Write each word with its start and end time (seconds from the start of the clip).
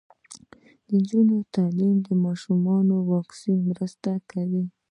د 0.87 0.87
نجونو 0.97 1.35
تعلیم 1.55 1.95
د 2.07 2.09
ماشومانو 2.25 2.95
واکسین 3.13 3.57
مرسته 3.71 4.11
کوي. 4.31 4.63